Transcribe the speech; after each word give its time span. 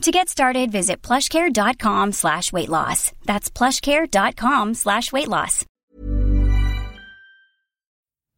To 0.00 0.10
get 0.10 0.30
started, 0.30 0.72
visit 0.72 1.02
plushcare.com 1.02 2.12
slash 2.12 2.54
weight 2.54 2.70
loss. 2.70 3.12
That's 3.26 3.50
plushcare.com 3.50 4.72
slash 4.72 5.12
weight 5.12 5.28
loss. 5.28 5.66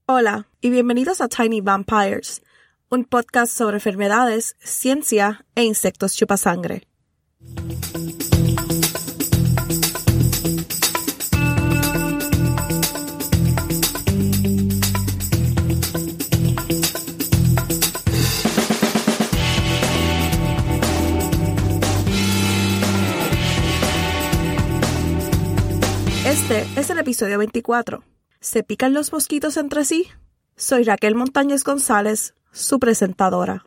Hola 0.08 0.48
y 0.60 0.70
bienvenidos 0.70 1.20
a 1.20 1.28
Tiny 1.28 1.60
Vampires, 1.60 2.40
un 2.90 3.04
podcast 3.04 3.52
sobre 3.52 3.76
enfermedades, 3.76 4.56
ciencia 4.58 5.44
e 5.54 5.62
insectos 5.62 6.16
chupasangre. 6.16 6.82
Es 26.52 26.90
el 26.90 26.98
episodio 26.98 27.38
24. 27.38 28.04
¿Se 28.38 28.62
pican 28.62 28.92
los 28.92 29.10
mosquitos 29.10 29.56
entre 29.56 29.86
sí? 29.86 30.08
Soy 30.54 30.84
Raquel 30.84 31.14
Montañez 31.14 31.64
González, 31.64 32.34
su 32.50 32.78
presentadora. 32.78 33.64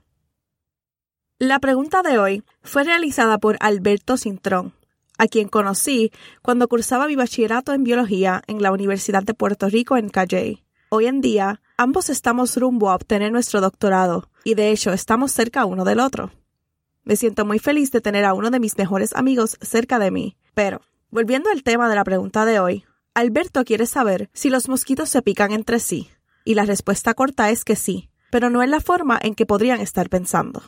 La 1.39 1.57
pregunta 1.57 2.03
de 2.03 2.19
hoy 2.19 2.43
fue 2.61 2.83
realizada 2.83 3.39
por 3.39 3.57
Alberto 3.59 4.17
Cintrón, 4.17 4.75
a 5.17 5.25
quien 5.25 5.47
conocí 5.47 6.11
cuando 6.43 6.67
cursaba 6.67 7.07
mi 7.07 7.15
bachillerato 7.15 7.73
en 7.73 7.83
biología 7.83 8.43
en 8.45 8.61
la 8.61 8.71
Universidad 8.71 9.23
de 9.23 9.33
Puerto 9.33 9.67
Rico 9.67 9.97
en 9.97 10.09
Calley. 10.09 10.63
Hoy 10.89 11.07
en 11.07 11.21
día, 11.21 11.63
ambos 11.77 12.11
estamos 12.11 12.55
rumbo 12.55 12.91
a 12.91 12.95
obtener 12.95 13.31
nuestro 13.31 13.61
doctorado 13.61 14.29
y 14.43 14.53
de 14.53 14.69
hecho 14.69 14.93
estamos 14.93 15.31
cerca 15.31 15.65
uno 15.65 15.85
del 15.85 15.99
otro. 15.99 16.33
Me 17.03 17.15
siento 17.15 17.45
muy 17.45 17.57
feliz 17.57 17.89
de 17.91 18.01
tener 18.01 18.25
a 18.25 18.35
uno 18.35 18.51
de 18.51 18.59
mis 18.59 18.77
mejores 18.77 19.15
amigos 19.15 19.57
cerca 19.59 19.97
de 19.97 20.11
mí, 20.11 20.37
pero 20.53 20.81
Volviendo 21.15 21.49
al 21.49 21.63
tema 21.63 21.87
de 21.87 21.95
la 21.95 22.03
pregunta 22.03 22.43
de 22.43 22.59
hoy, 22.59 22.83
Alberto 23.13 23.63
quiere 23.63 23.85
saber 23.85 24.29
si 24.33 24.49
los 24.49 24.67
mosquitos 24.67 25.07
se 25.07 25.21
pican 25.21 25.53
entre 25.53 25.79
sí, 25.79 26.09
y 26.43 26.55
la 26.55 26.65
respuesta 26.65 27.13
corta 27.13 27.49
es 27.51 27.63
que 27.63 27.77
sí, 27.77 28.09
pero 28.31 28.49
no 28.49 28.61
en 28.61 28.69
la 28.69 28.81
forma 28.81 29.17
en 29.21 29.33
que 29.33 29.45
podrían 29.45 29.79
estar 29.79 30.09
pensando. 30.09 30.61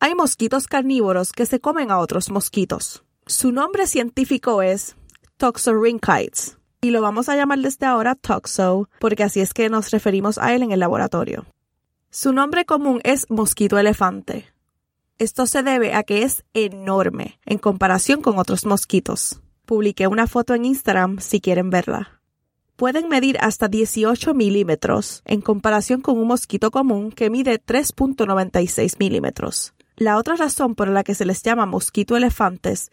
Hay 0.00 0.14
mosquitos 0.14 0.66
carnívoros 0.66 1.32
que 1.32 1.46
se 1.46 1.60
comen 1.60 1.90
a 1.90 1.98
otros 1.98 2.30
mosquitos. 2.30 3.04
Su 3.24 3.52
nombre 3.52 3.86
científico 3.86 4.60
es 4.60 4.96
Toxorhynchides, 5.38 6.58
y 6.82 6.90
lo 6.90 7.00
vamos 7.00 7.30
a 7.30 7.34
llamar 7.34 7.60
desde 7.60 7.86
ahora 7.86 8.16
Toxo, 8.16 8.90
porque 9.00 9.22
así 9.22 9.40
es 9.40 9.54
que 9.54 9.70
nos 9.70 9.92
referimos 9.92 10.36
a 10.36 10.54
él 10.54 10.62
en 10.62 10.72
el 10.72 10.80
laboratorio. 10.80 11.46
Su 12.10 12.34
nombre 12.34 12.66
común 12.66 13.00
es 13.02 13.30
mosquito 13.30 13.78
elefante. 13.78 14.44
Esto 15.16 15.46
se 15.46 15.62
debe 15.62 15.94
a 15.94 16.02
que 16.02 16.22
es 16.22 16.44
enorme 16.52 17.40
en 17.46 17.56
comparación 17.56 18.20
con 18.20 18.38
otros 18.38 18.66
mosquitos. 18.66 19.40
Publiqué 19.66 20.06
una 20.08 20.26
foto 20.26 20.54
en 20.54 20.66
Instagram 20.66 21.20
si 21.20 21.40
quieren 21.40 21.70
verla. 21.70 22.20
Pueden 22.76 23.08
medir 23.08 23.38
hasta 23.40 23.66
18 23.66 24.34
milímetros 24.34 25.22
en 25.24 25.40
comparación 25.40 26.02
con 26.02 26.18
un 26.18 26.26
mosquito 26.26 26.70
común 26.70 27.10
que 27.10 27.30
mide 27.30 27.64
3.96 27.64 28.96
milímetros. 28.98 29.72
La 29.96 30.18
otra 30.18 30.36
razón 30.36 30.74
por 30.74 30.88
la 30.88 31.02
que 31.02 31.14
se 31.14 31.24
les 31.24 31.42
llama 31.42 31.64
mosquito 31.64 32.14
elefantes 32.14 32.90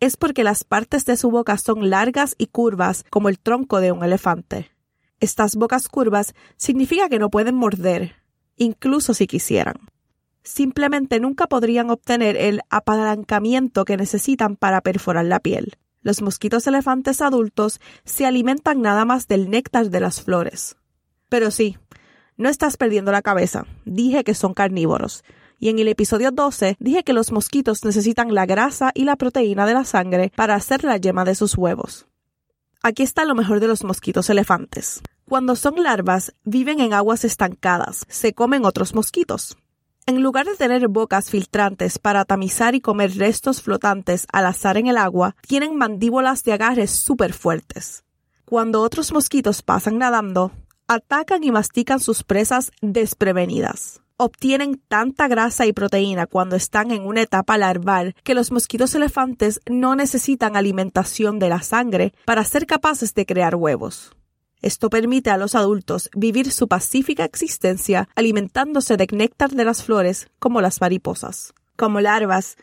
es 0.00 0.18
porque 0.18 0.44
las 0.44 0.64
partes 0.64 1.06
de 1.06 1.16
su 1.16 1.30
boca 1.30 1.56
son 1.56 1.88
largas 1.88 2.34
y 2.36 2.48
curvas 2.48 3.04
como 3.08 3.30
el 3.30 3.38
tronco 3.38 3.80
de 3.80 3.92
un 3.92 4.04
elefante. 4.04 4.70
Estas 5.20 5.56
bocas 5.56 5.88
curvas 5.88 6.34
significa 6.56 7.08
que 7.08 7.18
no 7.18 7.30
pueden 7.30 7.54
morder, 7.54 8.16
incluso 8.56 9.14
si 9.14 9.26
quisieran. 9.26 9.76
Simplemente 10.42 11.18
nunca 11.18 11.46
podrían 11.46 11.88
obtener 11.88 12.36
el 12.36 12.60
apalancamiento 12.68 13.86
que 13.86 13.96
necesitan 13.96 14.56
para 14.56 14.82
perforar 14.82 15.24
la 15.24 15.40
piel. 15.40 15.76
Los 16.02 16.22
mosquitos 16.22 16.66
elefantes 16.66 17.20
adultos 17.20 17.80
se 18.04 18.26
alimentan 18.26 18.80
nada 18.80 19.04
más 19.04 19.28
del 19.28 19.50
néctar 19.50 19.90
de 19.90 20.00
las 20.00 20.22
flores. 20.22 20.76
Pero 21.28 21.50
sí, 21.50 21.76
no 22.36 22.48
estás 22.48 22.76
perdiendo 22.76 23.12
la 23.12 23.22
cabeza. 23.22 23.66
Dije 23.84 24.24
que 24.24 24.34
son 24.34 24.54
carnívoros. 24.54 25.24
Y 25.58 25.68
en 25.68 25.78
el 25.78 25.88
episodio 25.88 26.30
12 26.30 26.76
dije 26.80 27.04
que 27.04 27.12
los 27.12 27.32
mosquitos 27.32 27.84
necesitan 27.84 28.34
la 28.34 28.46
grasa 28.46 28.92
y 28.94 29.04
la 29.04 29.16
proteína 29.16 29.66
de 29.66 29.74
la 29.74 29.84
sangre 29.84 30.32
para 30.34 30.54
hacer 30.54 30.84
la 30.84 30.96
yema 30.96 31.26
de 31.26 31.34
sus 31.34 31.58
huevos. 31.58 32.06
Aquí 32.82 33.02
está 33.02 33.26
lo 33.26 33.34
mejor 33.34 33.60
de 33.60 33.68
los 33.68 33.84
mosquitos 33.84 34.30
elefantes. 34.30 35.02
Cuando 35.28 35.54
son 35.54 35.82
larvas, 35.82 36.32
viven 36.44 36.80
en 36.80 36.94
aguas 36.94 37.26
estancadas, 37.26 38.06
se 38.08 38.32
comen 38.32 38.64
otros 38.64 38.94
mosquitos. 38.94 39.58
En 40.10 40.24
lugar 40.24 40.44
de 40.44 40.56
tener 40.56 40.88
bocas 40.88 41.30
filtrantes 41.30 42.00
para 42.00 42.24
tamizar 42.24 42.74
y 42.74 42.80
comer 42.80 43.16
restos 43.16 43.62
flotantes 43.62 44.26
al 44.32 44.46
azar 44.46 44.76
en 44.76 44.88
el 44.88 44.96
agua, 44.96 45.36
tienen 45.46 45.76
mandíbulas 45.76 46.42
de 46.42 46.52
agarre 46.52 46.88
súper 46.88 47.32
fuertes. 47.32 48.02
Cuando 48.44 48.82
otros 48.82 49.12
mosquitos 49.12 49.62
pasan 49.62 49.98
nadando, 49.98 50.50
atacan 50.88 51.44
y 51.44 51.52
mastican 51.52 52.00
sus 52.00 52.24
presas 52.24 52.72
desprevenidas. 52.82 54.00
Obtienen 54.16 54.82
tanta 54.88 55.28
grasa 55.28 55.64
y 55.66 55.72
proteína 55.72 56.26
cuando 56.26 56.56
están 56.56 56.90
en 56.90 57.06
una 57.06 57.22
etapa 57.22 57.56
larval 57.56 58.16
que 58.24 58.34
los 58.34 58.50
mosquitos 58.50 58.96
elefantes 58.96 59.60
no 59.70 59.94
necesitan 59.94 60.56
alimentación 60.56 61.38
de 61.38 61.50
la 61.50 61.62
sangre 61.62 62.14
para 62.24 62.42
ser 62.42 62.66
capaces 62.66 63.14
de 63.14 63.26
crear 63.26 63.54
huevos. 63.54 64.16
Esto 64.62 64.90
permite 64.90 65.30
a 65.30 65.38
los 65.38 65.54
adultos 65.54 66.10
vivir 66.14 66.52
su 66.52 66.68
pacífica 66.68 67.24
existencia 67.24 68.08
alimentándose 68.14 68.96
de 68.96 69.06
néctar 69.10 69.50
de 69.50 69.64
las 69.64 69.82
flores 69.82 70.28
como 70.38 70.60
las 70.60 70.80
mariposas. 70.80 71.54
Como 71.76 72.00
larvas, 72.00 72.56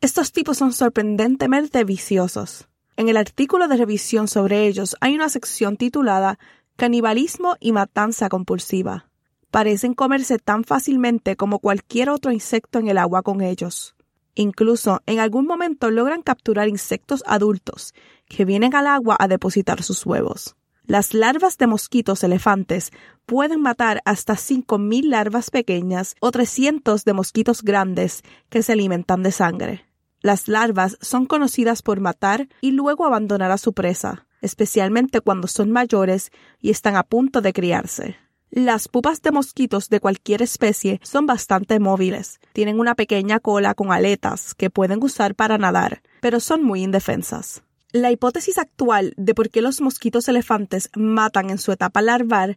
estos 0.00 0.32
tipos 0.32 0.56
son 0.56 0.72
sorprendentemente 0.72 1.84
viciosos. 1.84 2.68
En 2.96 3.08
el 3.08 3.16
artículo 3.16 3.68
de 3.68 3.76
revisión 3.76 4.28
sobre 4.28 4.66
ellos 4.66 4.96
hay 5.00 5.14
una 5.14 5.28
sección 5.28 5.76
titulada 5.76 6.38
Canibalismo 6.76 7.56
y 7.60 7.72
matanza 7.72 8.28
compulsiva. 8.28 9.10
Parecen 9.50 9.92
comerse 9.92 10.38
tan 10.38 10.64
fácilmente 10.64 11.36
como 11.36 11.58
cualquier 11.58 12.08
otro 12.08 12.32
insecto 12.32 12.78
en 12.78 12.88
el 12.88 12.96
agua 12.96 13.22
con 13.22 13.42
ellos. 13.42 13.94
Incluso 14.34 15.02
en 15.04 15.20
algún 15.20 15.46
momento 15.46 15.90
logran 15.90 16.22
capturar 16.22 16.68
insectos 16.68 17.22
adultos 17.26 17.94
que 18.26 18.46
vienen 18.46 18.74
al 18.74 18.86
agua 18.86 19.16
a 19.18 19.28
depositar 19.28 19.82
sus 19.82 20.06
huevos. 20.06 20.56
Las 20.86 21.14
larvas 21.14 21.58
de 21.58 21.68
mosquitos 21.68 22.24
elefantes 22.24 22.90
pueden 23.24 23.60
matar 23.60 24.02
hasta 24.04 24.34
5.000 24.34 25.04
larvas 25.04 25.50
pequeñas 25.50 26.16
o 26.20 26.32
300 26.32 27.04
de 27.04 27.12
mosquitos 27.12 27.62
grandes 27.62 28.22
que 28.48 28.64
se 28.64 28.72
alimentan 28.72 29.22
de 29.22 29.30
sangre. 29.30 29.86
Las 30.22 30.48
larvas 30.48 30.98
son 31.00 31.26
conocidas 31.26 31.82
por 31.82 32.00
matar 32.00 32.48
y 32.60 32.72
luego 32.72 33.06
abandonar 33.06 33.52
a 33.52 33.58
su 33.58 33.72
presa, 33.72 34.26
especialmente 34.40 35.20
cuando 35.20 35.46
son 35.46 35.70
mayores 35.70 36.30
y 36.60 36.70
están 36.70 36.96
a 36.96 37.04
punto 37.04 37.40
de 37.40 37.52
criarse. 37.52 38.16
Las 38.50 38.88
pupas 38.88 39.22
de 39.22 39.30
mosquitos 39.30 39.88
de 39.88 40.00
cualquier 40.00 40.42
especie 40.42 41.00
son 41.02 41.26
bastante 41.26 41.78
móviles. 41.78 42.40
Tienen 42.52 42.78
una 42.78 42.96
pequeña 42.96 43.40
cola 43.40 43.74
con 43.74 43.92
aletas 43.92 44.54
que 44.54 44.68
pueden 44.68 45.02
usar 45.02 45.34
para 45.34 45.58
nadar, 45.58 46.02
pero 46.20 46.38
son 46.38 46.62
muy 46.62 46.82
indefensas. 46.82 47.62
La 47.94 48.10
hipótesis 48.10 48.56
actual 48.56 49.12
de 49.18 49.34
por 49.34 49.50
qué 49.50 49.60
los 49.60 49.82
mosquitos 49.82 50.26
elefantes 50.26 50.88
matan 50.96 51.50
en 51.50 51.58
su 51.58 51.72
etapa 51.72 52.00
larval 52.00 52.56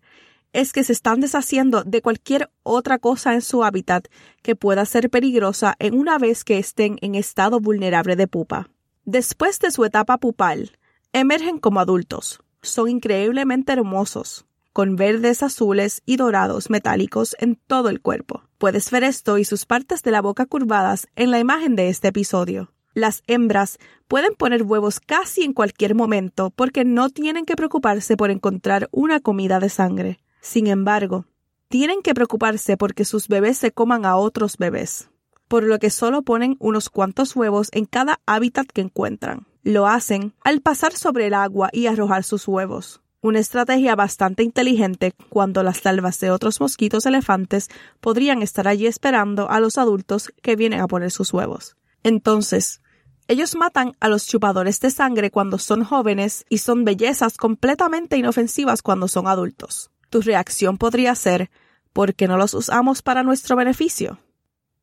es 0.54 0.72
que 0.72 0.86
se 0.86 0.94
están 0.94 1.20
deshaciendo 1.20 1.84
de 1.84 2.02
cualquier 2.02 2.50
otra 2.64 3.00
cosa 3.00 3.34
en 3.34 3.42
su 3.42 3.66
hábitat 3.66 4.08
que 4.42 4.56
pueda 4.56 4.86
ser 4.86 5.10
peligrosa 5.10 5.76
en 5.80 6.00
una 6.00 6.18
vez 6.20 6.46
que 6.46 6.58
estén 6.58 6.98
en 7.02 7.16
estado 7.16 7.60
vulnerable 7.60 8.16
de 8.16 8.30
pupa. 8.30 8.70
Después 9.04 9.60
de 9.60 9.72
su 9.72 9.84
etapa 9.84 10.18
pupal, 10.20 10.72
emergen 11.12 11.60
como 11.60 11.82
adultos. 11.82 12.40
son 12.62 12.90
increíblemente 12.90 13.74
hermosos, 13.74 14.46
con 14.72 14.96
verdes, 14.96 15.44
azules 15.44 16.02
y 16.06 16.16
dorados 16.16 16.70
metálicos 16.70 17.36
en 17.40 17.58
todo 17.68 17.90
el 17.90 18.00
cuerpo. 18.00 18.44
Puedes 18.58 18.90
ver 18.90 19.04
esto 19.04 19.38
y 19.38 19.44
sus 19.44 19.66
partes 19.66 20.02
de 20.02 20.12
la 20.12 20.22
boca 20.22 20.46
curvadas 20.46 21.08
en 21.18 21.30
la 21.30 21.40
imagen 21.40 21.76
de 21.76 21.90
este 21.90 22.08
episodio. 22.08 22.72
Las 22.96 23.24
hembras 23.28 23.78
pueden 24.08 24.36
poner 24.36 24.64
huevos 24.64 25.02
casi 25.02 25.44
en 25.44 25.52
cualquier 25.52 25.96
momento 25.96 26.50
porque 26.50 26.86
no 26.86 27.10
tienen 27.10 27.46
que 27.46 27.58
preocuparse 27.58 28.16
por 28.16 28.32
encontrar 28.32 28.88
una 28.94 29.20
comida 29.20 29.60
de 29.60 29.68
sangre. 29.68 30.20
Sin 30.40 30.68
embargo, 30.68 31.26
tienen 31.68 32.02
que 32.02 32.14
preocuparse 32.14 32.78
porque 32.78 33.04
sus 33.04 33.28
bebés 33.28 33.58
se 33.58 33.74
coman 33.74 34.06
a 34.06 34.16
otros 34.16 34.56
bebés, 34.56 35.10
por 35.50 35.64
lo 35.64 35.78
que 35.78 35.90
solo 35.90 36.22
ponen 36.22 36.56
unos 36.60 36.90
cuantos 36.90 37.36
huevos 37.36 37.68
en 37.74 37.84
cada 37.84 38.22
hábitat 38.26 38.68
que 38.68 38.80
encuentran. 38.80 39.46
Lo 39.62 39.88
hacen 39.88 40.34
al 40.46 40.62
pasar 40.62 40.94
sobre 40.94 41.28
el 41.28 41.34
agua 41.34 41.70
y 41.74 41.88
arrojar 41.88 42.24
sus 42.24 42.48
huevos. 42.48 43.02
Una 43.20 43.40
estrategia 43.40 43.96
bastante 43.98 44.42
inteligente 44.42 45.12
cuando 45.28 45.64
las 45.64 45.84
larvas 45.84 46.18
de 46.22 46.32
otros 46.32 46.62
mosquitos 46.62 47.06
elefantes 47.06 47.68
podrían 48.00 48.42
estar 48.42 48.70
allí 48.70 48.88
esperando 48.88 49.50
a 49.50 49.60
los 49.60 49.78
adultos 49.78 50.32
que 50.42 50.56
vienen 50.56 50.80
a 50.80 50.88
poner 50.88 51.12
sus 51.12 51.34
huevos. 51.34 51.76
Entonces, 52.04 52.82
ellos 53.28 53.56
matan 53.56 53.96
a 54.00 54.08
los 54.08 54.28
chupadores 54.28 54.80
de 54.80 54.92
sangre 54.92 55.32
cuando 55.32 55.58
son 55.58 55.84
jóvenes 55.84 56.46
y 56.48 56.60
son 56.60 56.86
bellezas 56.86 57.38
completamente 57.38 58.18
inofensivas 58.18 58.84
cuando 58.84 59.08
son 59.08 59.28
adultos. 59.28 59.90
Tu 60.12 60.22
reacción 60.22 60.78
podría 60.78 61.16
ser 61.16 61.50
¿por 61.92 62.14
qué 62.14 62.28
no 62.28 62.38
los 62.38 62.54
usamos 62.54 63.02
para 63.02 63.24
nuestro 63.24 63.56
beneficio? 63.56 64.20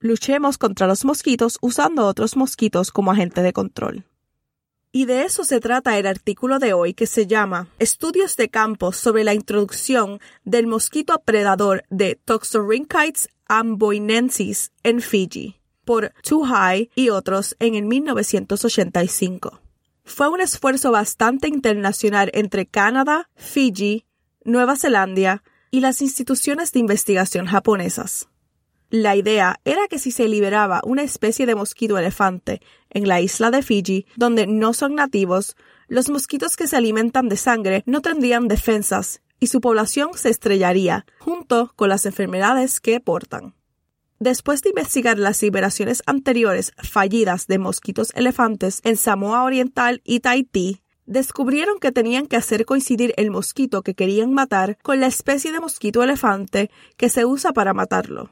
Luchemos 0.00 0.58
contra 0.58 0.88
los 0.88 1.04
mosquitos 1.04 1.58
usando 1.60 2.04
otros 2.04 2.36
mosquitos 2.36 2.90
como 2.90 3.12
agente 3.12 3.42
de 3.42 3.52
control. 3.52 4.04
Y 4.90 5.04
de 5.04 5.22
eso 5.22 5.44
se 5.44 5.60
trata 5.60 5.96
el 5.96 6.06
artículo 6.06 6.58
de 6.58 6.72
hoy 6.72 6.94
que 6.94 7.06
se 7.06 7.28
llama 7.28 7.68
Estudios 7.78 8.36
de 8.36 8.50
campo 8.50 8.92
sobre 8.92 9.22
la 9.22 9.34
introducción 9.34 10.20
del 10.44 10.66
mosquito 10.66 11.22
predador 11.24 11.84
de 11.90 12.16
Toxorynchites 12.16 13.28
amboinensis 13.46 14.72
en 14.82 15.00
Fiji 15.00 15.62
por 15.84 16.12
Too 16.23 16.44
High 16.44 16.90
y 16.94 17.11
otros 17.11 17.56
en 17.58 17.75
el 17.75 17.84
1985. 17.84 19.61
Fue 20.05 20.29
un 20.29 20.40
esfuerzo 20.40 20.90
bastante 20.90 21.49
internacional 21.49 22.31
entre 22.34 22.67
Canadá, 22.67 23.31
Fiji, 23.37 24.05
Nueva 24.44 24.76
Zelanda 24.76 25.43
y 25.70 25.81
las 25.81 26.02
instituciones 26.02 26.73
de 26.73 26.81
investigación 26.81 27.46
japonesas. 27.46 28.29
La 28.90 29.17
idea 29.17 29.58
era 29.64 29.88
que 29.88 29.99
si 29.99 30.11
se 30.11 30.29
liberaba 30.29 30.82
una 30.84 31.02
especie 31.02 31.46
de 31.46 31.55
mosquito 31.55 31.96
elefante 31.96 32.61
en 32.90 33.08
la 33.08 33.23
isla 33.23 33.50
de 33.50 33.62
Fiji, 33.62 34.06
donde 34.17 34.46
no 34.46 34.75
son 34.75 34.94
nativos, 34.94 35.56
los 35.88 36.11
mosquitos 36.11 36.56
que 36.56 36.67
se 36.67 36.76
alimentan 36.76 37.28
de 37.28 37.37
sangre 37.37 37.85
no 37.87 38.02
tendrían 38.02 38.49
defensas 38.49 39.23
y 39.40 39.46
su 39.46 39.61
población 39.61 40.11
se 40.14 40.28
estrellaría, 40.28 41.06
junto 41.19 41.73
con 41.75 41.88
las 41.88 42.05
enfermedades 42.06 42.81
que 42.81 43.00
portan. 43.00 43.55
Después 44.22 44.62
de 44.62 44.69
investigar 44.69 45.19
las 45.19 45.42
liberaciones 45.42 46.00
anteriores 46.06 46.70
fallidas 46.76 47.48
de 47.48 47.58
mosquitos 47.58 48.12
elefantes 48.14 48.80
en 48.84 48.96
Samoa 48.96 49.42
Oriental 49.42 50.00
y 50.04 50.20
Tahití, 50.20 50.80
descubrieron 51.06 51.80
que 51.80 51.90
tenían 51.90 52.28
que 52.28 52.36
hacer 52.36 52.64
coincidir 52.64 53.14
el 53.16 53.32
mosquito 53.32 53.82
que 53.82 53.94
querían 53.96 54.32
matar 54.32 54.78
con 54.80 55.00
la 55.00 55.08
especie 55.08 55.50
de 55.50 55.58
mosquito 55.58 56.04
elefante 56.04 56.70
que 56.96 57.08
se 57.08 57.24
usa 57.24 57.52
para 57.52 57.74
matarlo. 57.74 58.30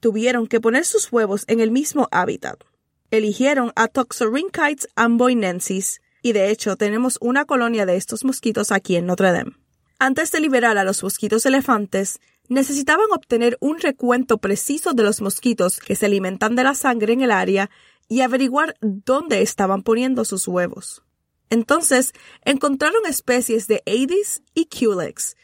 Tuvieron 0.00 0.48
que 0.48 0.60
poner 0.60 0.84
sus 0.84 1.12
huevos 1.12 1.44
en 1.46 1.60
el 1.60 1.70
mismo 1.70 2.08
hábitat. 2.10 2.64
Eligieron 3.12 3.70
a 3.76 3.86
Toxorynchites 3.86 4.88
amboinensis 4.96 6.00
y 6.22 6.32
de 6.32 6.50
hecho 6.50 6.74
tenemos 6.74 7.18
una 7.20 7.44
colonia 7.44 7.86
de 7.86 7.94
estos 7.94 8.24
mosquitos 8.24 8.72
aquí 8.72 8.96
en 8.96 9.06
Notre 9.06 9.30
Dame. 9.30 9.52
Antes 10.00 10.32
de 10.32 10.40
liberar 10.40 10.76
a 10.76 10.82
los 10.82 11.04
mosquitos 11.04 11.46
elefantes, 11.46 12.18
necesitaban 12.48 13.06
obtener 13.12 13.56
un 13.60 13.78
recuento 13.78 14.38
preciso 14.38 14.92
de 14.92 15.02
los 15.02 15.20
mosquitos 15.20 15.78
que 15.78 15.96
se 15.96 16.06
alimentan 16.06 16.56
de 16.56 16.64
la 16.64 16.74
sangre 16.74 17.12
en 17.12 17.22
el 17.22 17.30
área 17.30 17.70
y 18.08 18.20
averiguar 18.20 18.76
dónde 18.80 19.42
estaban 19.42 19.82
poniendo 19.82 20.24
sus 20.24 20.46
huevos. 20.46 21.02
Entonces, 21.50 22.12
encontraron 22.44 23.06
especies 23.06 23.66
de 23.66 23.82
Aedes 23.86 24.42
y 24.54 24.66
Culex, 24.66 25.36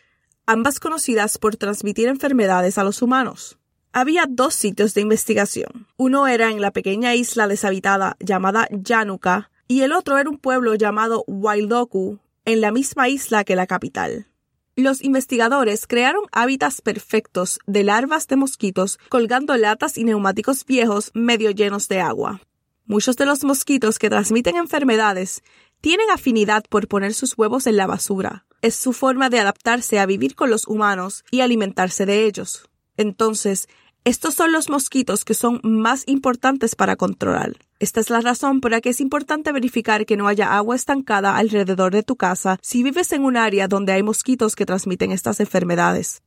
ambas 0.46 0.80
conocidas 0.80 1.38
por 1.38 1.56
transmitir 1.56 2.08
enfermedades 2.08 2.78
a 2.78 2.84
los 2.84 3.02
humanos. 3.02 3.58
Había 3.92 4.26
dos 4.28 4.54
sitios 4.54 4.94
de 4.94 5.00
investigación. 5.00 5.88
Uno 5.96 6.26
era 6.26 6.50
en 6.50 6.60
la 6.60 6.70
pequeña 6.70 7.14
isla 7.14 7.48
deshabitada 7.48 8.16
llamada 8.20 8.68
Yanuka 8.70 9.50
y 9.66 9.82
el 9.82 9.92
otro 9.92 10.18
era 10.18 10.30
un 10.30 10.38
pueblo 10.38 10.74
llamado 10.74 11.24
Wailoku, 11.26 12.18
en 12.44 12.60
la 12.60 12.72
misma 12.72 13.08
isla 13.08 13.44
que 13.44 13.56
la 13.56 13.66
capital. 13.66 14.29
Los 14.80 15.02
investigadores 15.02 15.86
crearon 15.86 16.22
hábitats 16.32 16.80
perfectos 16.80 17.58
de 17.66 17.84
larvas 17.84 18.28
de 18.28 18.36
mosquitos 18.36 18.98
colgando 19.10 19.54
latas 19.58 19.98
y 19.98 20.04
neumáticos 20.04 20.64
viejos 20.64 21.10
medio 21.12 21.50
llenos 21.50 21.86
de 21.88 22.00
agua. 22.00 22.40
Muchos 22.86 23.16
de 23.16 23.26
los 23.26 23.44
mosquitos 23.44 23.98
que 23.98 24.08
transmiten 24.08 24.56
enfermedades 24.56 25.42
tienen 25.82 26.10
afinidad 26.10 26.64
por 26.66 26.88
poner 26.88 27.12
sus 27.12 27.36
huevos 27.36 27.66
en 27.66 27.76
la 27.76 27.86
basura. 27.86 28.46
Es 28.62 28.74
su 28.74 28.94
forma 28.94 29.28
de 29.28 29.40
adaptarse 29.40 29.98
a 29.98 30.06
vivir 30.06 30.34
con 30.34 30.48
los 30.48 30.66
humanos 30.66 31.24
y 31.30 31.42
alimentarse 31.42 32.06
de 32.06 32.24
ellos. 32.24 32.70
Entonces, 32.96 33.68
estos 34.04 34.34
son 34.34 34.50
los 34.50 34.70
mosquitos 34.70 35.26
que 35.26 35.34
son 35.34 35.60
más 35.62 36.04
importantes 36.06 36.74
para 36.74 36.96
controlar. 36.96 37.58
Esta 37.80 38.00
es 38.00 38.08
la 38.08 38.22
razón 38.22 38.62
por 38.62 38.70
la 38.70 38.80
que 38.80 38.90
es 38.90 39.00
importante 39.00 39.52
verificar 39.52 40.06
que 40.06 40.16
no 40.16 40.26
haya 40.26 40.56
agua 40.56 40.74
estancada 40.74 41.36
alrededor 41.36 41.92
de 41.92 42.02
tu 42.02 42.16
casa 42.16 42.58
si 42.62 42.82
vives 42.82 43.12
en 43.12 43.24
un 43.24 43.36
área 43.36 43.68
donde 43.68 43.92
hay 43.92 44.02
mosquitos 44.02 44.56
que 44.56 44.64
transmiten 44.64 45.12
estas 45.12 45.38
enfermedades. 45.40 46.22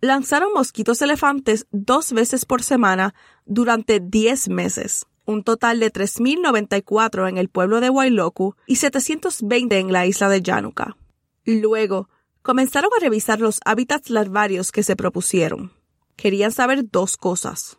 Lanzaron 0.00 0.52
mosquitos 0.52 1.00
elefantes 1.00 1.66
dos 1.70 2.12
veces 2.12 2.44
por 2.44 2.62
semana 2.62 3.14
durante 3.44 4.00
10 4.00 4.48
meses, 4.48 5.06
un 5.26 5.44
total 5.44 5.78
de 5.78 5.92
3.094 5.92 7.28
en 7.28 7.38
el 7.38 7.50
pueblo 7.50 7.80
de 7.80 7.90
Wailoku 7.90 8.56
y 8.66 8.76
720 8.76 9.78
en 9.78 9.92
la 9.92 10.06
isla 10.06 10.28
de 10.28 10.42
Yanuka. 10.42 10.96
Luego, 11.44 12.08
comenzaron 12.42 12.90
a 12.96 13.00
revisar 13.00 13.40
los 13.40 13.60
hábitats 13.64 14.10
larvarios 14.10 14.72
que 14.72 14.82
se 14.82 14.96
propusieron 14.96 15.70
querían 16.20 16.52
saber 16.52 16.88
dos 16.90 17.16
cosas. 17.16 17.78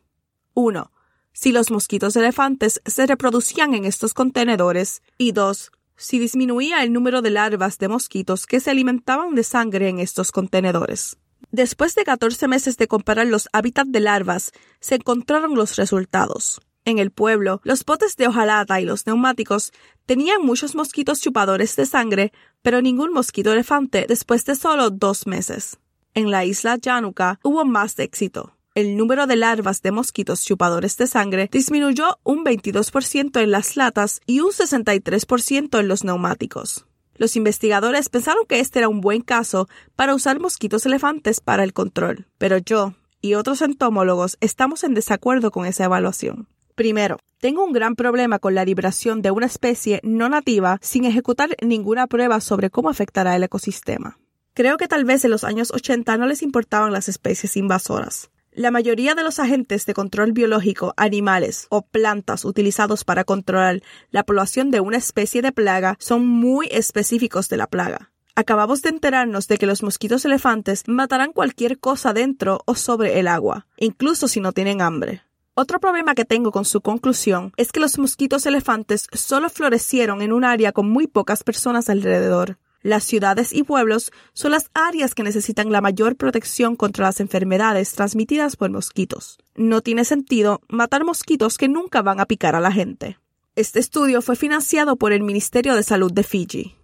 Uno, 0.54 0.92
si 1.32 1.52
los 1.52 1.72
mosquitos 1.72 2.16
elefantes 2.16 2.82
se 2.86 3.06
reproducían 3.06 3.74
en 3.74 3.86
estos 3.86 4.14
contenedores 4.14 5.02
y 5.18 5.32
dos, 5.32 5.72
si 5.96 6.20
disminuía 6.20 6.84
el 6.84 6.92
número 6.92 7.22
de 7.22 7.30
larvas 7.30 7.78
de 7.78 7.88
mosquitos 7.88 8.48
que 8.48 8.60
se 8.60 8.72
alimentaban 8.72 9.36
de 9.36 9.44
sangre 9.44 9.88
en 9.88 10.00
estos 10.00 10.32
contenedores. 10.32 11.18
Después 11.52 11.96
de 11.96 12.04
14 12.04 12.48
meses 12.48 12.78
de 12.78 12.88
comparar 12.88 13.28
los 13.28 13.48
hábitats 13.54 13.92
de 13.92 14.00
larvas, 14.00 14.52
se 14.80 14.96
encontraron 14.96 15.56
los 15.56 15.76
resultados. 15.76 16.62
En 16.84 16.98
el 16.98 17.12
pueblo, 17.12 17.62
los 17.64 17.86
botes 17.86 18.16
de 18.18 18.28
hojalata 18.28 18.82
y 18.82 18.86
los 18.86 19.06
neumáticos 19.06 19.72
tenían 20.08 20.42
muchos 20.42 20.74
mosquitos 20.74 21.22
chupadores 21.22 21.76
de 21.76 21.86
sangre, 21.86 22.34
pero 22.64 22.82
ningún 22.82 23.14
mosquito 23.14 23.54
elefante 23.54 24.06
después 24.08 24.46
de 24.46 24.56
solo 24.56 24.90
dos 24.90 25.28
meses 25.28 25.78
en 26.14 26.32
la 26.32 26.46
isla 26.46 26.78
Yanuka 26.78 27.40
hubo 27.44 27.66
más 27.66 27.98
éxito. 28.00 28.56
El 28.74 28.96
número 28.96 29.28
de 29.28 29.36
larvas 29.36 29.82
de 29.82 29.92
mosquitos 29.92 30.46
chupadores 30.46 30.96
de 30.98 31.08
sangre 31.08 31.50
disminuyó 31.52 32.20
un 32.24 32.46
22% 32.46 33.42
en 33.42 33.52
las 33.52 33.76
latas 33.76 34.22
y 34.26 34.40
un 34.40 34.52
63% 34.52 35.80
en 35.80 35.88
los 35.88 36.04
neumáticos. 36.06 36.86
Los 37.16 37.36
investigadores 37.36 38.10
pensaron 38.10 38.46
que 38.48 38.62
este 38.62 38.80
era 38.80 38.90
un 38.90 39.02
buen 39.02 39.22
caso 39.22 39.68
para 39.96 40.16
usar 40.16 40.40
mosquitos 40.40 40.86
elefantes 40.86 41.42
para 41.42 41.64
el 41.64 41.74
control, 41.74 42.28
pero 42.38 42.58
yo 42.58 42.94
y 43.22 43.36
otros 43.36 43.62
entomólogos 43.62 44.38
estamos 44.42 44.84
en 44.84 44.94
desacuerdo 44.94 45.52
con 45.52 45.66
esa 45.66 45.86
evaluación. 45.86 46.48
Primero, 46.76 47.20
tengo 47.40 47.64
un 47.64 47.74
gran 47.74 47.96
problema 47.96 48.40
con 48.40 48.56
la 48.56 48.66
liberación 48.66 49.22
de 49.22 49.32
una 49.32 49.46
especie 49.46 50.00
no 50.04 50.30
nativa 50.30 50.80
sin 50.82 51.06
ejecutar 51.06 51.56
ninguna 51.62 52.08
prueba 52.08 52.40
sobre 52.40 52.70
cómo 52.70 52.90
afectará 52.90 53.36
el 53.36 53.44
ecosistema. 53.44 54.18
Creo 54.54 54.76
que 54.78 54.90
tal 54.90 55.06
vez 55.06 55.24
en 55.24 55.32
los 55.32 55.46
años 55.46 55.72
80 55.72 56.18
no 56.18 56.26
les 56.26 56.42
importaban 56.42 56.92
las 56.92 57.08
especies 57.08 57.56
invasoras. 57.56 58.32
La 58.52 58.70
mayoría 58.70 59.16
de 59.16 59.24
los 59.24 59.40
agentes 59.40 59.86
de 59.86 59.94
control 59.94 60.34
biológico, 60.34 60.94
animales 60.98 61.68
o 61.70 61.84
plantas 61.84 62.44
utilizados 62.44 63.06
para 63.06 63.24
controlar 63.24 63.82
la 64.10 64.24
población 64.24 64.70
de 64.70 64.82
una 64.82 64.98
especie 64.98 65.42
de 65.42 65.54
plaga 65.54 65.96
son 66.00 66.28
muy 66.28 66.68
específicos 66.70 67.48
de 67.48 67.56
la 67.56 67.68
plaga. 67.68 68.12
Acabamos 68.36 68.82
de 68.82 68.90
enterarnos 68.90 69.48
de 69.48 69.58
que 69.58 69.66
los 69.66 69.84
mosquitos 69.84 70.26
elefantes 70.26 70.84
matarán 70.86 71.32
cualquier 71.32 71.80
cosa 71.80 72.12
dentro 72.12 72.60
o 72.66 72.76
sobre 72.76 73.20
el 73.20 73.30
agua, 73.30 73.68
incluso 73.78 74.28
si 74.28 74.42
no 74.42 74.52
tienen 74.52 74.82
hambre. 74.82 75.22
Otro 75.54 75.80
problema 75.80 76.14
que 76.14 76.26
tengo 76.26 76.52
con 76.52 76.66
su 76.66 76.82
conclusión 76.82 77.54
es 77.56 77.72
que 77.72 77.80
los 77.80 77.98
mosquitos 77.98 78.46
elefantes 78.46 79.08
solo 79.14 79.50
florecieron 79.50 80.22
en 80.22 80.34
un 80.34 80.44
área 80.44 80.74
con 80.74 80.90
muy 80.90 81.08
pocas 81.08 81.44
personas 81.44 81.90
alrededor. 81.90 82.58
Las 82.84 83.04
ciudades 83.04 83.54
y 83.54 83.64
pueblos 83.64 84.12
son 84.34 84.52
las 84.52 84.72
áreas 84.74 85.14
que 85.14 85.24
necesitan 85.24 85.72
la 85.72 85.82
mayor 85.82 86.16
protección 86.16 86.76
contra 86.76 87.06
las 87.06 87.20
enfermedades 87.20 87.94
transmitidas 87.94 88.56
por 88.56 88.72
mosquitos. 88.72 89.38
No 89.56 89.82
tiene 89.82 90.04
sentido 90.04 90.62
matar 90.68 91.06
mosquitos 91.06 91.58
que 91.58 91.70
nunca 91.70 92.02
van 92.02 92.20
a 92.20 92.26
picar 92.26 92.56
a 92.56 92.60
la 92.60 92.72
gente. 92.72 93.20
Este 93.56 93.80
estudio 93.80 94.22
fue 94.22 94.36
financiado 94.36 94.96
por 94.96 95.12
el 95.12 95.22
Ministerio 95.22 95.76
de 95.76 95.84
Salud 95.84 96.12
de 96.12 96.24
Fiji. 96.24 96.76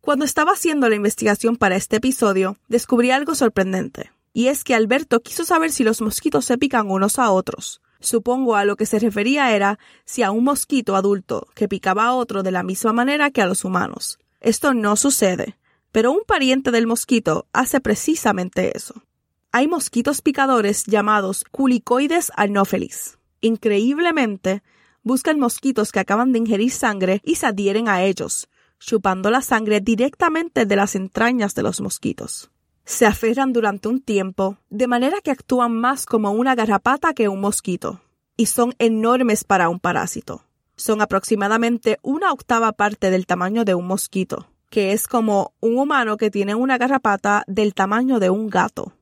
Cuando 0.00 0.24
estaba 0.24 0.52
haciendo 0.52 0.88
la 0.88 0.96
investigación 0.96 1.56
para 1.56 1.76
este 1.76 1.96
episodio, 1.96 2.56
descubrí 2.66 3.12
algo 3.12 3.36
sorprendente. 3.36 4.10
Y 4.32 4.48
es 4.48 4.64
que 4.64 4.74
Alberto 4.74 5.20
quiso 5.20 5.44
saber 5.44 5.70
si 5.70 5.84
los 5.84 6.00
mosquitos 6.00 6.46
se 6.46 6.58
pican 6.58 6.90
unos 6.90 7.20
a 7.20 7.30
otros. 7.30 7.80
Supongo 8.00 8.56
a 8.56 8.64
lo 8.64 8.74
que 8.74 8.86
se 8.86 8.98
refería 8.98 9.54
era 9.54 9.78
si 10.04 10.24
a 10.24 10.32
un 10.32 10.42
mosquito 10.42 10.96
adulto 10.96 11.46
que 11.54 11.68
picaba 11.68 12.06
a 12.06 12.14
otro 12.14 12.42
de 12.42 12.50
la 12.50 12.64
misma 12.64 12.92
manera 12.92 13.30
que 13.30 13.42
a 13.42 13.46
los 13.46 13.64
humanos. 13.64 14.18
Esto 14.42 14.74
no 14.74 14.96
sucede, 14.96 15.56
pero 15.92 16.10
un 16.10 16.24
pariente 16.26 16.72
del 16.72 16.88
mosquito 16.88 17.46
hace 17.52 17.80
precisamente 17.80 18.76
eso. 18.76 19.04
Hay 19.52 19.68
mosquitos 19.68 20.20
picadores 20.20 20.82
llamados 20.84 21.44
culicoides 21.52 22.32
anopheles. 22.34 23.18
Increíblemente, 23.40 24.64
buscan 25.04 25.38
mosquitos 25.38 25.92
que 25.92 26.00
acaban 26.00 26.32
de 26.32 26.40
ingerir 26.40 26.72
sangre 26.72 27.20
y 27.24 27.36
se 27.36 27.46
adhieren 27.46 27.88
a 27.88 28.02
ellos, 28.02 28.48
chupando 28.80 29.30
la 29.30 29.42
sangre 29.42 29.80
directamente 29.80 30.66
de 30.66 30.74
las 30.74 30.96
entrañas 30.96 31.54
de 31.54 31.62
los 31.62 31.80
mosquitos. 31.80 32.50
Se 32.84 33.06
aferran 33.06 33.52
durante 33.52 33.86
un 33.86 34.00
tiempo, 34.00 34.58
de 34.70 34.88
manera 34.88 35.20
que 35.22 35.30
actúan 35.30 35.72
más 35.78 36.04
como 36.04 36.32
una 36.32 36.56
garrapata 36.56 37.14
que 37.14 37.28
un 37.28 37.40
mosquito, 37.40 38.00
y 38.36 38.46
son 38.46 38.74
enormes 38.80 39.44
para 39.44 39.68
un 39.68 39.78
parásito. 39.78 40.42
Son 40.76 41.02
aproximadamente 41.02 41.98
una 42.02 42.32
octava 42.32 42.72
parte 42.72 43.10
del 43.10 43.26
tamaño 43.26 43.64
de 43.64 43.74
un 43.74 43.86
mosquito, 43.86 44.48
que 44.70 44.92
es 44.92 45.06
como 45.06 45.54
un 45.60 45.78
humano 45.78 46.16
que 46.16 46.30
tiene 46.30 46.54
una 46.54 46.78
garrapata 46.78 47.44
del 47.46 47.74
tamaño 47.74 48.18
de 48.20 48.30
un 48.30 48.48
gato. 48.48 48.94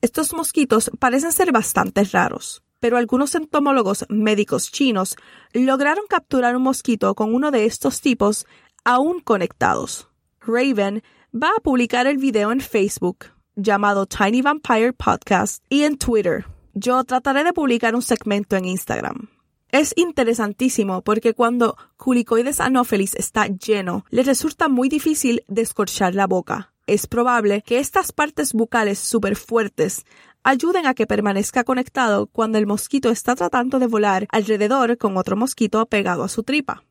Estos 0.00 0.34
mosquitos 0.34 0.90
parecen 0.98 1.32
ser 1.32 1.52
bastante 1.52 2.04
raros, 2.04 2.62
pero 2.80 2.96
algunos 2.96 3.34
entomólogos 3.34 4.04
médicos 4.08 4.70
chinos 4.70 5.16
lograron 5.52 6.04
capturar 6.08 6.56
un 6.56 6.62
mosquito 6.62 7.14
con 7.14 7.34
uno 7.34 7.50
de 7.50 7.64
estos 7.64 8.00
tipos 8.00 8.46
aún 8.84 9.20
conectados. 9.20 10.08
Raven 10.40 11.02
va 11.34 11.50
a 11.56 11.60
publicar 11.60 12.06
el 12.06 12.18
video 12.18 12.52
en 12.52 12.60
Facebook 12.60 13.26
llamado 13.56 14.06
Tiny 14.06 14.42
Vampire 14.42 14.92
Podcast 14.92 15.64
y 15.68 15.82
en 15.82 15.98
Twitter. 15.98 16.46
Yo 16.74 17.02
trataré 17.04 17.42
de 17.42 17.52
publicar 17.52 17.94
un 17.94 18.02
segmento 18.02 18.54
en 18.56 18.66
Instagram. 18.66 19.28
Es 19.78 19.92
interesantísimo 19.94 21.02
porque 21.02 21.34
cuando 21.34 21.76
Culicoides 21.98 22.60
anopheles 22.60 23.14
está 23.14 23.46
lleno, 23.46 24.06
le 24.08 24.22
resulta 24.22 24.70
muy 24.70 24.88
difícil 24.88 25.44
descorchar 25.48 26.14
la 26.14 26.26
boca. 26.26 26.72
Es 26.86 27.06
probable 27.06 27.60
que 27.60 27.78
estas 27.78 28.10
partes 28.10 28.54
bucales 28.54 28.98
súper 28.98 29.36
fuertes 29.36 30.06
ayuden 30.42 30.86
a 30.86 30.94
que 30.94 31.06
permanezca 31.06 31.62
conectado 31.62 32.26
cuando 32.26 32.56
el 32.56 32.66
mosquito 32.66 33.10
está 33.10 33.34
tratando 33.34 33.78
de 33.78 33.86
volar 33.86 34.26
alrededor 34.30 34.96
con 34.96 35.18
otro 35.18 35.36
mosquito 35.36 35.84
pegado 35.84 36.24
a 36.24 36.30
su 36.30 36.42
tripa. 36.42 36.82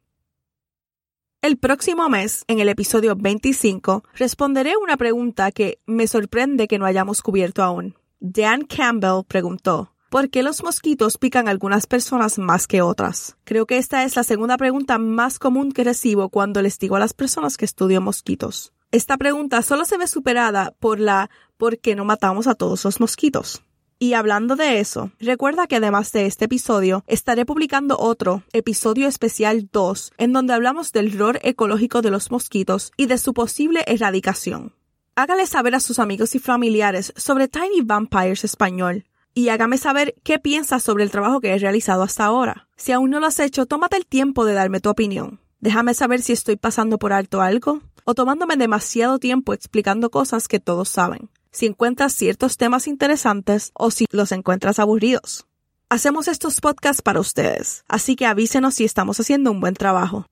El 1.41 1.57
próximo 1.57 2.07
mes, 2.07 2.43
en 2.47 2.59
el 2.59 2.69
episodio 2.69 3.15
25, 3.15 4.03
responderé 4.13 4.77
una 4.77 4.95
pregunta 4.95 5.51
que 5.51 5.79
me 5.87 6.05
sorprende 6.05 6.67
que 6.67 6.77
no 6.77 6.85
hayamos 6.85 7.23
cubierto 7.23 7.63
aún. 7.63 7.95
Dan 8.19 8.63
Campbell 8.65 9.23
preguntó, 9.27 9.94
¿por 10.09 10.29
qué 10.29 10.43
los 10.43 10.63
mosquitos 10.63 11.17
pican 11.17 11.47
a 11.47 11.51
algunas 11.51 11.87
personas 11.87 12.37
más 12.37 12.67
que 12.67 12.81
otras? 12.81 13.37
Creo 13.43 13.65
que 13.65 13.77
esta 13.77 14.03
es 14.03 14.15
la 14.15 14.23
segunda 14.23 14.57
pregunta 14.57 14.97
más 14.97 15.39
común 15.39 15.71
que 15.71 15.83
recibo 15.83 16.29
cuando 16.29 16.61
les 16.61 16.79
digo 16.79 16.95
a 16.95 16.99
las 16.99 17.13
personas 17.13 17.57
que 17.57 17.65
estudio 17.65 18.01
mosquitos. 18.01 18.73
Esta 18.91 19.17
pregunta 19.17 19.61
solo 19.61 19.85
se 19.85 19.97
ve 19.97 20.07
superada 20.07 20.73
por 20.79 20.99
la 20.99 21.29
¿por 21.57 21.79
qué 21.79 21.95
no 21.95 22.05
matamos 22.05 22.47
a 22.47 22.55
todos 22.55 22.85
los 22.85 22.99
mosquitos? 22.99 23.61
Y 23.97 24.13
hablando 24.13 24.55
de 24.55 24.79
eso, 24.79 25.11
recuerda 25.19 25.67
que 25.67 25.77
además 25.77 26.11
de 26.11 26.25
este 26.25 26.45
episodio, 26.45 27.03
estaré 27.07 27.45
publicando 27.45 27.97
otro, 27.97 28.43
episodio 28.51 29.07
especial 29.07 29.69
2, 29.71 30.13
en 30.17 30.33
donde 30.33 30.53
hablamos 30.53 30.91
del 30.91 31.17
rol 31.17 31.39
ecológico 31.43 32.01
de 32.01 32.11
los 32.11 32.29
mosquitos 32.29 32.91
y 32.97 33.05
de 33.05 33.17
su 33.17 33.33
posible 33.33 33.83
erradicación. 33.87 34.73
Hágale 35.15 35.47
saber 35.47 35.75
a 35.75 35.79
sus 35.79 35.99
amigos 35.99 36.35
y 36.35 36.39
familiares 36.39 37.13
sobre 37.15 37.47
Tiny 37.47 37.81
Vampires 37.83 38.43
Español 38.43 39.05
y 39.35 39.49
hágame 39.49 39.77
saber 39.77 40.15
qué 40.23 40.39
piensas 40.39 40.81
sobre 40.81 41.03
el 41.03 41.11
trabajo 41.11 41.39
que 41.39 41.53
he 41.53 41.59
realizado 41.59 42.01
hasta 42.01 42.25
ahora. 42.25 42.67
Si 42.75 42.91
aún 42.91 43.11
no 43.11 43.19
lo 43.19 43.27
has 43.27 43.39
hecho, 43.39 43.67
tómate 43.67 43.97
el 43.97 44.07
tiempo 44.07 44.45
de 44.45 44.53
darme 44.53 44.79
tu 44.79 44.89
opinión. 44.89 45.39
Déjame 45.59 45.93
saber 45.93 46.23
si 46.23 46.33
estoy 46.33 46.55
pasando 46.55 46.97
por 46.97 47.13
alto 47.13 47.41
algo 47.41 47.81
o 48.05 48.15
tomándome 48.15 48.57
demasiado 48.57 49.19
tiempo 49.19 49.53
explicando 49.53 50.09
cosas 50.09 50.47
que 50.47 50.59
todos 50.59 50.89
saben 50.89 51.29
si 51.55 51.65
encuentras 51.67 52.13
ciertos 52.13 52.57
temas 52.57 52.85
interesantes 52.85 53.71
o 53.73 53.89
si 53.89 54.05
los 54.11 54.33
encuentras 54.33 54.77
aburridos. 54.77 55.45
Hacemos 55.89 56.27
estos 56.27 56.59
podcasts 56.59 57.01
para 57.01 57.21
ustedes, 57.21 57.85
así 57.87 58.15
que 58.15 58.25
avísenos 58.25 58.75
si 58.75 58.83
estamos 58.83 59.19
haciendo 59.19 59.51
un 59.51 59.61
buen 59.61 59.73
trabajo. 59.73 60.25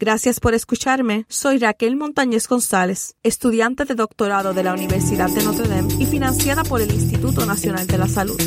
Gracias 0.00 0.40
por 0.40 0.54
escucharme. 0.54 1.26
Soy 1.28 1.58
Raquel 1.58 1.94
Montañez 1.94 2.48
González, 2.48 3.16
estudiante 3.22 3.84
de 3.84 3.94
doctorado 3.94 4.54
de 4.54 4.62
la 4.62 4.72
Universidad 4.72 5.28
de 5.28 5.44
Notre 5.44 5.68
Dame 5.68 5.92
y 5.98 6.06
financiada 6.06 6.64
por 6.64 6.80
el 6.80 6.90
Instituto 6.90 7.44
Nacional 7.44 7.86
de 7.86 7.98
la 7.98 8.08
Salud. 8.08 8.40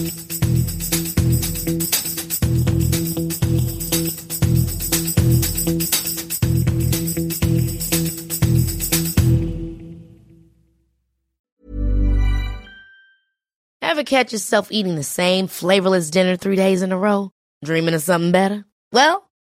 Ever 13.80 14.04
catch 14.04 14.34
yourself 14.34 14.70
eating 14.72 14.96
the 14.96 15.04
same 15.04 15.48
flavorless 15.48 16.10
dinner 16.10 16.36
three 16.36 16.56
days 16.56 16.82
in 16.82 16.92
a 16.92 16.98
row? 16.98 17.30
Dreaming 17.64 17.94
of 17.94 18.02
something 18.02 18.32
better? 18.32 18.66
Well, 18.92 19.30